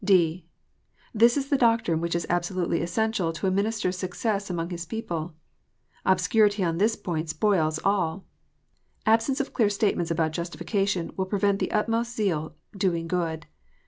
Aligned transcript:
(d) 0.03 0.43
This 1.13 1.37
is 1.37 1.49
the 1.49 1.57
doctrine 1.59 2.01
which 2.01 2.15
is 2.15 2.25
absolutely 2.27 2.81
essential 2.81 3.31
to 3.33 3.45
a 3.45 3.51
minister 3.51 3.89
s 3.89 3.97
success 3.99 4.49
among 4.49 4.71
his 4.71 4.83
people. 4.83 5.35
Obscurity 6.07 6.63
on 6.63 6.79
this 6.79 6.95
point 6.95 7.29
spoils 7.29 7.79
all. 7.85 8.25
Absence 9.05 9.39
of 9.39 9.53
clear 9.53 9.69
statements 9.69 10.09
about 10.09 10.31
justification 10.31 11.11
will 11.17 11.27
prevent 11.27 11.59
the 11.59 11.71
utmost 11.71 12.15
zeal 12.15 12.55
doing 12.75 13.07
good. 13.07 13.45